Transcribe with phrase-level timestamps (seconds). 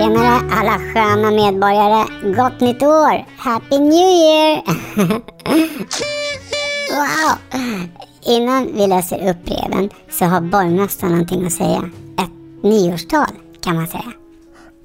[0.00, 2.06] Tjenare alla sköna medborgare.
[2.36, 3.26] Gott nytt år!
[3.36, 4.62] Happy New Year!
[6.90, 7.38] wow!
[8.26, 11.90] Innan vi läser upp breven så har borgmästaren någonting att säga.
[12.18, 13.30] Ett nyårstal
[13.64, 14.12] kan man säga.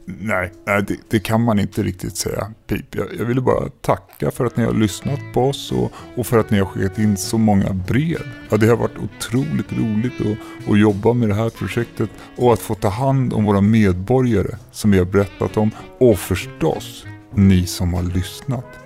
[0.08, 2.96] Nej, nej det, det, kan man inte riktigt säga, Pip.
[2.96, 6.40] Jag, jag ville bara tacka för att ni har lyssnat på oss och, och, för
[6.40, 8.22] att ni har skickat in så många brev.
[8.50, 12.60] Ja, det har varit otroligt roligt att, att jobba med det här projektet och att
[12.60, 17.94] få ta hand om våra medborgare som vi har berättat om och förstås ni som
[17.94, 18.80] har lyssnat.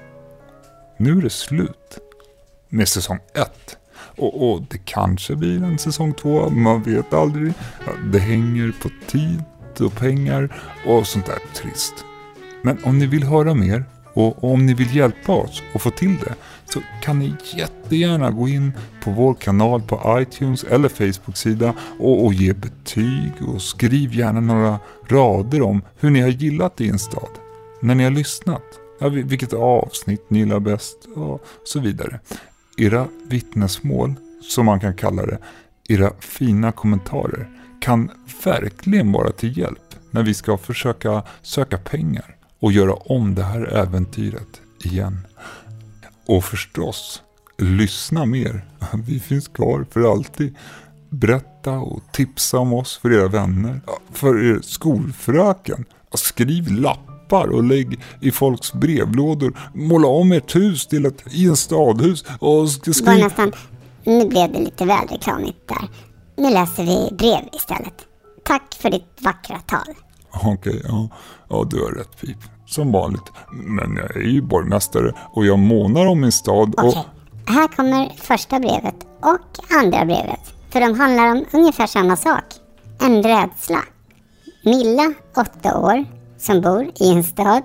[0.98, 2.00] Nu är det slut
[2.70, 3.78] med säsong 1.
[3.94, 7.54] Och, och, det kanske blir en säsong 2, man vet aldrig.
[7.86, 9.44] Ja, det hänger på tid
[9.82, 11.94] och pengar och sånt där trist.
[12.62, 13.84] Men om ni vill höra mer
[14.14, 18.48] och om ni vill hjälpa oss att få till det så kan ni jättegärna gå
[18.48, 18.72] in
[19.04, 24.80] på vår kanal på iTunes eller Facebook-sida och, och ge betyg och skriv gärna några
[25.08, 27.30] rader om hur ni har gillat Instad
[27.82, 28.64] när ni har lyssnat.
[29.00, 32.20] Ja, vilket avsnitt ni gillar bäst och så vidare.
[32.78, 35.38] Era vittnesmål, som man kan kalla det,
[35.90, 38.12] era fina kommentarer kan
[38.44, 43.66] verkligen vara till hjälp när vi ska försöka söka pengar och göra om det här
[43.66, 45.28] äventyret igen.
[46.26, 47.22] Och förstås,
[47.58, 48.66] lyssna mer.
[49.06, 50.56] Vi finns kvar för alltid.
[51.10, 55.86] Berätta och tipsa om oss för era vänner, för er skolfröken.
[56.14, 59.60] Skriv lappar och lägg i folks brevlådor.
[59.74, 63.06] Måla om ert hus till ett instadhus och skriv...
[63.06, 63.52] Bara nästan,
[64.04, 65.90] nu blev det lite väl reklamigt där.
[66.40, 68.06] Nu läser vi brev istället.
[68.46, 69.96] Tack för ditt vackra tal.
[70.32, 71.10] Okej, okay, ja.
[71.50, 72.38] ja, du har rätt Pip.
[72.66, 73.32] Som vanligt.
[73.52, 76.86] Men jag är ju borgmästare och jag månar om min stad och...
[76.86, 77.56] Okej, okay.
[77.56, 80.40] här kommer första brevet och andra brevet.
[80.70, 82.44] För de handlar om ungefär samma sak.
[83.02, 83.80] En rädsla.
[84.64, 86.06] Milla, åtta år,
[86.38, 87.64] som bor i en stad.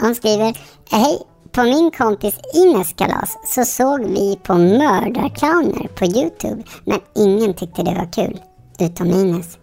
[0.00, 0.58] Hon skriver
[0.90, 1.18] Hej,
[1.52, 7.82] på min kompis Ines kalas så såg vi på mördarclowner på Youtube men ingen tyckte
[7.82, 8.40] det var kul.
[8.78, 9.58] Utom Ines.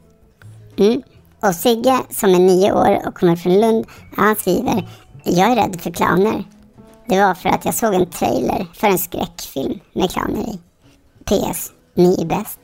[0.77, 1.01] Mm.
[1.41, 3.85] Och Sigge som är nio år och kommer från Lund,
[4.17, 4.87] han skriver
[5.23, 6.43] Jag är rädd för clowner.
[7.05, 10.59] Det var för att jag såg en trailer för en skräckfilm med clowner i.
[11.25, 11.71] PS.
[11.93, 12.59] Ni är bäst.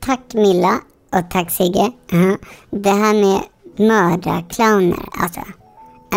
[0.00, 0.74] Tack Milla
[1.12, 1.92] och tack Sigge.
[2.12, 2.34] Uh,
[2.70, 3.40] det här med
[3.88, 5.40] mördarclowner, alltså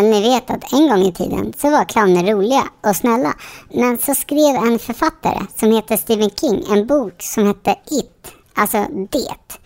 [0.02, 3.34] ni vet att en gång i tiden så var clowner roliga och snälla.
[3.74, 8.86] Men så skrev en författare som heter Stephen King en bok som hette It, alltså
[9.12, 9.60] Det.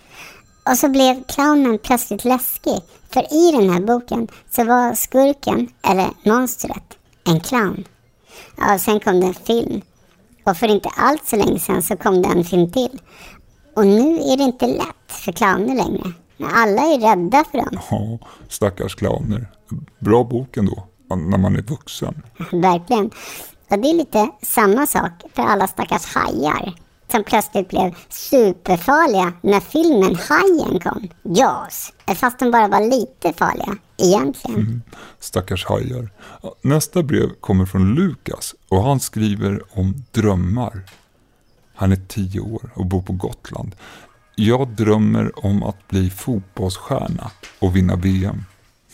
[0.71, 2.81] Och så blev clownen plötsligt läskig.
[3.09, 7.83] För i den här boken så var skurken, eller monstret, en clown.
[8.57, 9.81] Ja, och sen kom det en film.
[10.43, 12.99] Och för inte allt så länge sedan så kom det en film till.
[13.75, 16.13] Och nu är det inte lätt för clowner längre.
[16.43, 17.79] Alla är rädda för dem.
[17.91, 19.47] Ja, stackars clowner.
[19.99, 22.23] Bra bok ändå, när man är vuxen.
[22.51, 23.05] Verkligen.
[23.69, 26.73] Och det är lite samma sak för alla stackars hajar
[27.11, 31.07] som plötsligt blev superfarliga när filmen Hajen kom.
[31.35, 31.93] Jaws.
[32.15, 34.59] Fast de bara var lite farliga egentligen.
[34.59, 34.81] Mm,
[35.19, 36.09] stackars hajar.
[36.61, 40.81] Nästa brev kommer från Lukas och han skriver om drömmar.
[41.75, 43.75] Han är tio år och bor på Gotland.
[44.39, 48.43] Jag drömmer om att bli fotbollsstjärna och vinna VM.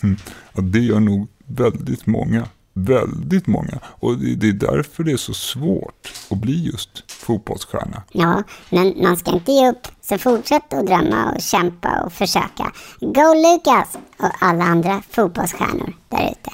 [0.03, 0.17] Mm.
[0.53, 2.47] Det gör nog väldigt många.
[2.73, 3.79] Väldigt många.
[3.83, 8.03] Och det är därför det är så svårt att bli just fotbollsstjärna.
[8.11, 9.87] Ja, men man ska inte ge upp.
[10.01, 12.71] Så fortsätt att drömma och kämpa och försöka.
[12.99, 13.97] Go Lukas!
[14.19, 16.51] Och alla andra fotbollsstjärnor där ute.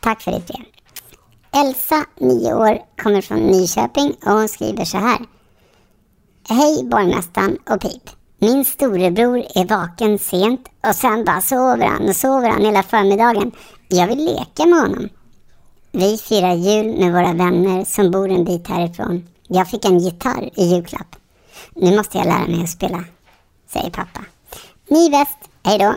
[0.00, 0.64] Tack för ditt brev.
[1.52, 5.18] Elsa, 9 år, kommer från Nyköping och hon skriver så här.
[6.52, 8.10] Hej borgmästaren och Pip.
[8.38, 13.52] Min storebror är vaken sent och sen bara sover han och sover han hela förmiddagen.
[13.88, 15.08] Jag vill leka med honom.
[15.92, 19.28] Vi firar jul med våra vänner som bor en bit härifrån.
[19.48, 21.16] Jag fick en gitarr i julklapp.
[21.74, 23.04] Nu måste jag lära mig att spela,
[23.68, 24.20] säger pappa.
[24.88, 25.38] Ni är bäst.
[25.62, 25.94] Hej då.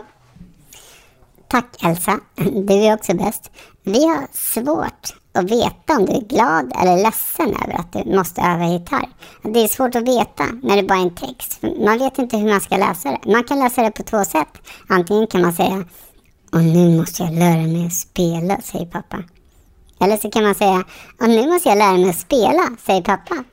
[1.48, 2.20] Tack Elsa,
[2.66, 3.50] du är också bäst.
[3.82, 8.40] Vi har svårt att veta om du är glad eller ledsen över att du måste
[8.40, 9.08] öva gitarr.
[9.42, 11.62] Det är svårt att veta när det bara är en text.
[11.62, 13.32] Man vet inte hur man ska läsa det.
[13.32, 14.48] Man kan läsa det på två sätt.
[14.88, 15.84] Antingen kan man säga
[16.52, 19.22] och nu måste jag lära mig att spela, säger pappa.
[20.00, 20.84] Eller så kan man säga
[21.20, 23.44] och nu måste jag lära mig att spela, säger pappa.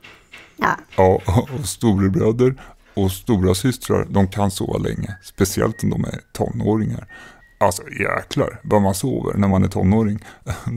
[0.56, 1.20] Ja, ja
[1.58, 2.54] och storebröder
[2.94, 5.16] och stora systrar, de kan sova länge.
[5.22, 7.08] Speciellt om de är tonåringar.
[7.62, 10.24] Alltså jäklar vad man sover när man är tonåring.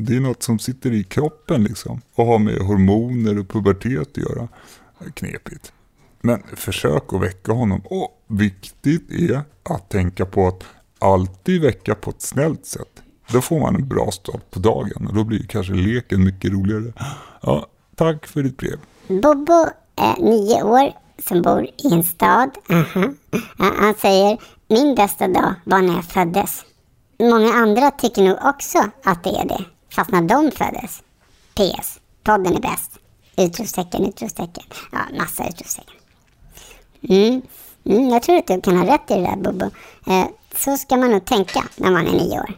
[0.05, 4.17] Det är något som sitter i kroppen liksom och har med hormoner och pubertet att
[4.17, 4.47] göra.
[5.13, 5.73] Knepigt.
[6.21, 7.81] Men försök att väcka honom.
[7.85, 10.63] Och viktigt är att tänka på att
[10.99, 13.01] alltid väcka på ett snällt sätt.
[13.31, 16.93] Då får man en bra start på dagen och då blir kanske leken mycket roligare.
[17.41, 17.65] Ja,
[17.95, 18.79] tack för ditt brev.
[19.07, 20.91] Bobo är nio år
[21.27, 22.49] som bor i en stad.
[22.69, 23.13] Aha.
[23.57, 26.65] Han säger min bästa dag var när jag föddes.
[27.19, 31.03] Många andra tycker nog också att det är det, fast när de föddes.
[31.53, 31.99] PS.
[32.23, 32.91] Podden är bäst.
[33.37, 34.63] Utropstecken, utropstecken.
[34.91, 35.95] Ja, massa utropstecken.
[37.09, 37.41] Mm.
[37.85, 39.65] Mm, jag tror att du kan ha rätt i det där Bobo.
[40.07, 40.25] Eh,
[40.55, 42.53] så ska man nog tänka när man är nio år.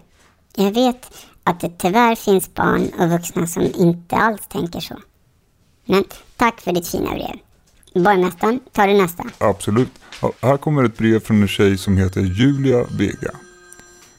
[0.56, 1.12] Jag vet
[1.44, 4.96] att det tyvärr finns barn och vuxna som inte alls tänker så.
[5.86, 6.04] Men
[6.38, 7.40] tack för ditt fina brev.
[8.04, 9.24] Borgmästaren, tar du nästa?
[9.38, 9.92] Absolut.
[10.42, 13.32] Här kommer ett brev från en tjej som heter Julia Vega.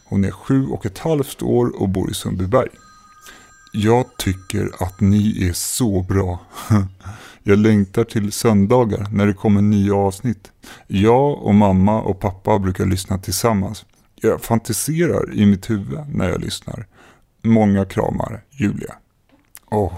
[0.09, 2.69] Hon är sju och ett halvt år och bor i Sundbyberg.
[3.73, 6.41] Jag tycker att ni är så bra.
[7.43, 10.53] Jag längtar till söndagar när det kommer nya avsnitt.
[10.87, 13.85] Jag och mamma och pappa brukar lyssna tillsammans.
[14.15, 16.87] Jag fantiserar i mitt huvud när jag lyssnar.
[17.43, 18.95] Många kramar, Julia.
[19.71, 19.93] Åh,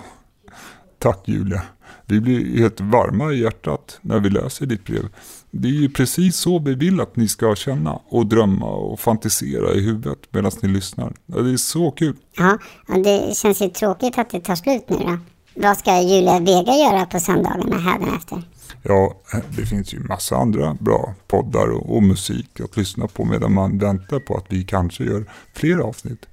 [1.00, 1.62] tack Julia.
[2.06, 5.08] Vi blir helt varma i hjärtat när vi läser ditt brev.
[5.50, 9.74] Det är ju precis så vi vill att ni ska känna och drömma och fantisera
[9.74, 11.12] i huvudet medan ni lyssnar.
[11.26, 12.16] Det är så kul.
[12.36, 12.58] Ja,
[13.04, 15.18] det känns ju tråkigt att det tar slut nu då.
[15.54, 18.42] Vad ska Julia Vega göra på söndagarna hädanefter?
[18.82, 19.14] Ja,
[19.56, 23.78] det finns ju massa andra bra poddar och, och, musik att lyssna på medan man
[23.78, 25.24] väntar på att vi kanske gör
[25.54, 26.26] fler avsnitt.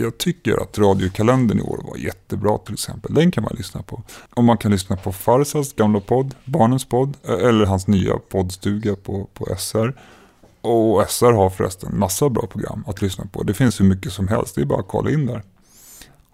[0.00, 3.14] Jag tycker att radiokalendern i år var jättebra till exempel.
[3.14, 4.02] Den kan man lyssna på.
[4.34, 8.96] Och man kan lyssna på Farsas gamla podd, Barnens podd, eh, eller hans nya poddstuga
[8.96, 9.94] på, på SR.
[10.60, 13.42] Och SR har förresten massa bra program att lyssna på.
[13.42, 15.42] Det finns hur mycket som helst, det är bara att kolla in där.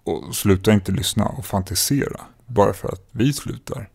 [0.03, 3.89] Och sluta inte lyssna och fantisera bara för att vi slutar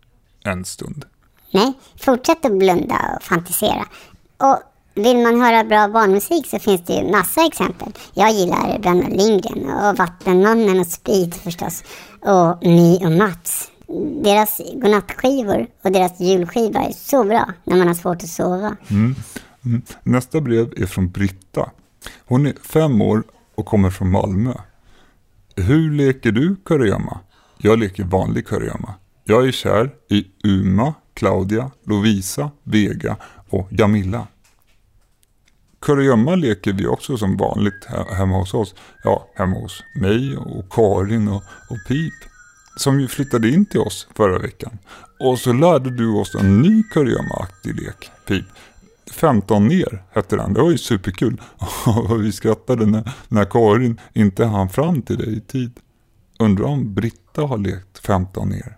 [0.44, 1.04] en stund.
[1.50, 3.86] Nej, fortsätt att blunda och fantisera.
[4.36, 4.58] Och
[4.94, 7.92] vill man höra bra barnmusik så finns det ju massa exempel.
[8.14, 11.84] Jag gillar Bröderna Lindgren och Vattenmannen och Speed förstås.
[12.20, 13.68] Och My och Mats.
[14.22, 18.76] Deras godnattskivor och deras julskiva är så bra när man har svårt att sova.
[18.90, 19.14] Mm.
[19.64, 19.82] Mm.
[20.02, 21.70] Nästa brev är från Britta.
[22.26, 23.22] Hon är fem år
[23.54, 24.54] och kommer från Malmö.
[25.56, 27.20] Hur leker du kurragömma?
[27.58, 28.94] Jag leker vanlig kurragömma.
[29.24, 33.16] Jag är kär i Uma, Claudia, Lovisa, Vega
[33.48, 34.26] och Jamila.
[35.82, 38.74] Kurragömma leker vi också som vanligt hemma hos oss.
[39.04, 42.12] Ja, hemma hos mig och Karin och, och Pip.
[42.76, 44.78] Som ju flyttade in till oss förra veckan.
[45.20, 48.44] Och så lärde du oss en ny kurragömma-aktig lek, Pip.
[49.12, 50.54] 15 ner hette den.
[50.54, 51.40] Det var ju superkul.
[51.86, 55.80] Och vi skrattade när, när Karin inte hann fram till dig i tid.
[56.38, 58.76] Undrar om Britta har lekt 15 ner.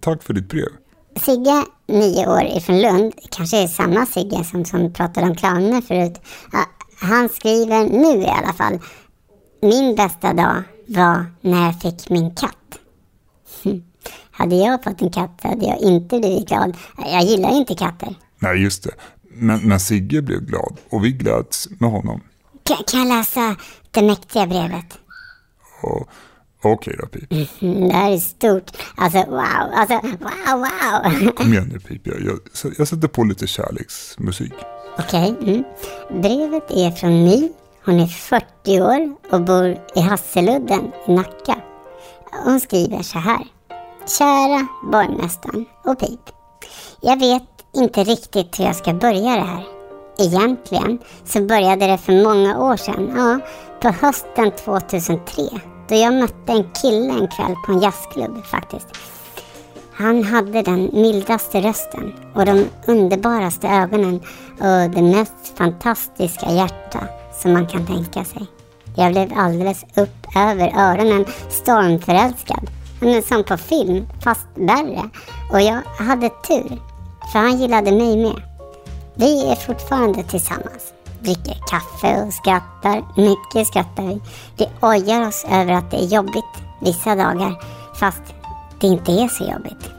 [0.00, 0.68] Tack för ditt brev.
[1.16, 6.20] Sigge, nio år ifrån Lund, kanske är samma Sigge som, som pratade om clowner förut.
[6.52, 6.64] Ja,
[7.00, 8.78] han skriver nu i alla fall.
[9.62, 12.78] Min bästa dag var när jag fick min katt.
[14.30, 16.76] Hade jag fått en katt hade jag inte blivit glad.
[16.96, 18.14] Jag gillar inte katter.
[18.38, 18.90] Nej, just det.
[19.22, 22.20] Men, men Sigge blev glad och vi gläds med honom.
[22.62, 23.56] Kan, kan jag läsa
[23.90, 24.98] det mäktiga brevet?
[25.82, 26.08] Och
[26.62, 27.32] Okej då Pip.
[27.62, 28.70] Mm, det här är stort.
[28.96, 31.30] Alltså wow, alltså wow, wow.
[31.30, 32.38] Kom igen nu Pip, jag, jag,
[32.78, 34.52] jag sätter på lite kärleksmusik.
[34.98, 35.34] Okej.
[35.42, 35.64] Mm.
[36.22, 37.48] Brevet är från My.
[37.84, 41.56] Hon är 40 år och bor i Hasseludden i Nacka.
[42.44, 43.46] Hon skriver så här.
[44.18, 46.20] Kära borgmästaren och Pip.
[47.00, 47.42] Jag vet
[47.74, 49.64] inte riktigt hur jag ska börja det här.
[50.18, 53.40] Egentligen så började det för många år sedan, ja,
[53.80, 58.86] på hösten 2003 då jag mötte en kille en kväll på en jazzklubb faktiskt.
[59.92, 64.20] Han hade den mildaste rösten och de underbaraste ögonen
[64.60, 67.00] och det mest fantastiska hjärta
[67.42, 68.46] som man kan tänka sig.
[68.96, 72.70] Jag blev alldeles upp över öronen stormförälskad.
[73.28, 75.10] Som på film, fast värre.
[75.52, 76.80] Och jag hade tur,
[77.32, 78.42] för han gillade mig med.
[79.14, 83.04] Vi är fortfarande tillsammans dricker kaffe och skrattar.
[83.16, 84.20] Mycket skrattar vi.
[84.56, 86.44] Vi ojar oss över att det är jobbigt
[86.80, 87.62] vissa dagar,
[87.94, 88.22] fast
[88.80, 89.90] det inte är så jobbigt.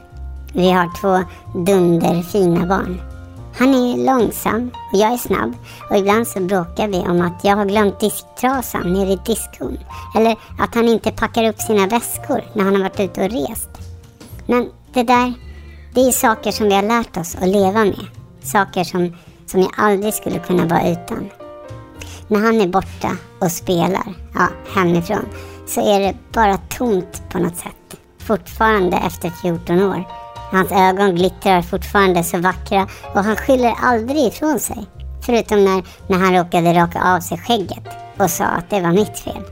[0.52, 1.24] Vi har två
[1.58, 3.00] dunderfina barn.
[3.56, 5.54] Han är långsam och jag är snabb
[5.90, 9.78] och ibland så bråkar vi om att jag har glömt disktrasan nere i diskon.
[10.16, 13.68] Eller att han inte packar upp sina väskor när han har varit ute och rest.
[14.46, 15.34] Men det där,
[15.94, 18.06] det är saker som vi har lärt oss att leva med.
[18.42, 19.16] Saker som
[19.46, 21.30] som jag aldrig skulle kunna vara utan.
[22.28, 25.28] När han är borta och spelar, ja, hemifrån,
[25.66, 28.00] så är det bara tomt på något sätt.
[28.18, 30.04] Fortfarande efter 14 år.
[30.50, 34.86] Hans ögon glittrar fortfarande så vackra och han skyller aldrig ifrån sig.
[35.26, 39.18] Förutom när, när han råkade raka av sig skägget och sa att det var mitt
[39.18, 39.42] fel.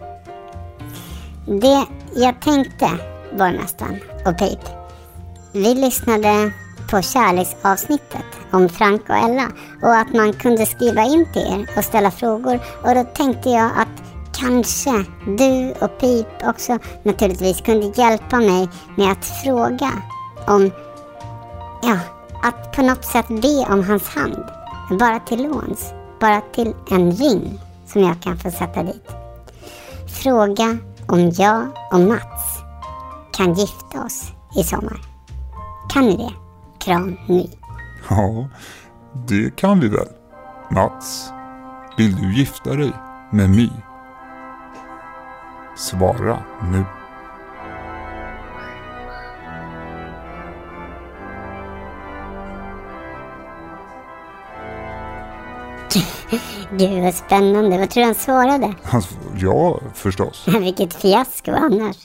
[1.46, 2.90] Det jag tänkte,
[3.38, 4.60] borgmästaren och Pip.
[5.52, 6.52] Vi lyssnade
[6.92, 9.48] på kärleksavsnittet om Frank och Ella
[9.82, 12.60] och att man kunde skriva in till er och ställa frågor.
[12.82, 19.12] Och då tänkte jag att kanske du och Pip också naturligtvis kunde hjälpa mig med
[19.12, 19.92] att fråga
[20.46, 20.70] om,
[21.82, 21.98] ja,
[22.42, 24.44] att på något sätt be om hans hand.
[24.98, 25.92] Bara till låns.
[26.20, 29.08] Bara till en ring som jag kan få sätta dit.
[30.22, 32.58] Fråga om jag och Mats
[33.32, 35.00] kan gifta oss i sommar.
[35.92, 36.41] Kan ni det?
[36.84, 37.50] Kram My.
[38.10, 38.48] Ja,
[39.28, 40.08] det kan vi väl.
[40.70, 41.30] Mats,
[41.98, 42.92] vill du gifta dig
[43.30, 43.70] med My?
[45.76, 46.84] Svara nu.
[56.78, 57.78] Gud vad spännande.
[57.78, 58.74] Vad tror du han svarade?
[58.82, 60.48] Alltså, ja, förstås.
[60.60, 61.96] Vilket fiasko annars.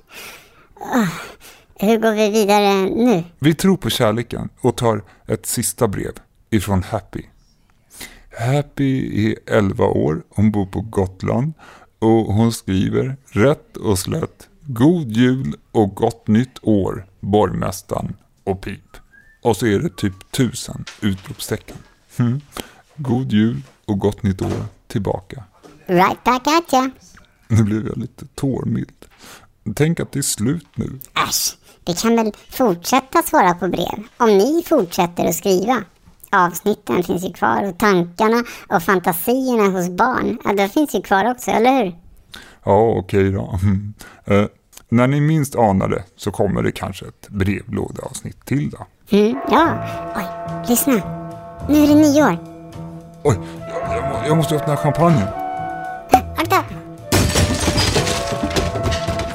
[1.79, 3.23] Hur går vi vidare nu?
[3.39, 6.11] Vi tror på kärleken och tar ett sista brev
[6.49, 7.23] ifrån Happy.
[8.39, 11.53] Happy är 11 år, hon bor på Gotland
[11.99, 18.97] och hon skriver rätt och slätt God jul och gott nytt år, borgmästaren och pip.
[19.41, 21.77] Och så är det typ tusen utropstecken.
[22.17, 22.41] Mm.
[22.95, 25.43] God jul och gott nytt år tillbaka.
[25.85, 26.89] Right back at ya.
[27.47, 29.05] Nu blev jag lite tårmild.
[29.75, 30.99] Tänk att det är slut nu.
[31.27, 31.57] Äsch,
[31.87, 35.83] vi kan väl fortsätta svara på brev om ni fortsätter att skriva.
[36.31, 41.31] Avsnitten finns ju kvar och tankarna och fantasierna hos barn, ja, de finns ju kvar
[41.31, 41.95] också, eller hur?
[42.63, 43.59] Ja, okej då.
[44.25, 44.45] Eh,
[44.89, 48.85] när ni minst anar det så kommer det kanske ett brevlådeavsnitt till då.
[49.17, 49.77] Mm, ja.
[50.15, 50.23] Oj,
[50.69, 50.93] lyssna.
[51.69, 52.37] Nu är det nyår.
[53.23, 55.27] Oj, jag, jag, jag måste öppna champagnen.
[56.37, 56.63] Akta!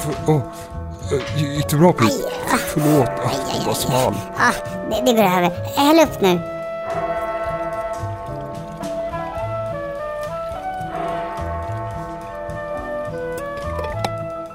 [0.01, 0.43] För, åh,
[1.13, 2.32] eh, gick det bra Pete?
[2.59, 4.15] Förlåt, ah, var smal.
[4.39, 4.53] Ah,
[4.91, 5.51] det, det går över.
[5.77, 6.41] Häll upp nu.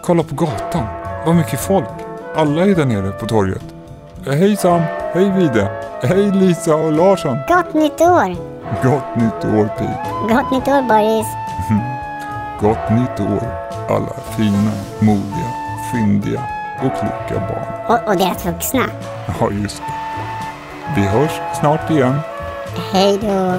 [0.03, 0.87] Kolla på gatan.
[1.25, 1.89] Vad mycket folk.
[2.35, 3.63] Alla är där nere på torget.
[4.27, 4.81] Eh, Hej Sam,
[5.13, 7.37] hej Vide, hej Lisa och Larsson.
[7.47, 8.35] Gott nytt år!
[8.83, 9.99] Gott nytt år Pete.
[10.29, 11.27] Gott nytt år Boris!
[12.61, 15.51] Gott nytt år alla fina, modiga,
[15.91, 17.85] fyndiga och kloka barn.
[17.87, 18.83] Och, och deras vuxna.
[19.39, 19.93] Ja, just det.
[20.95, 22.19] Vi hörs snart igen.
[22.93, 23.57] Hej då!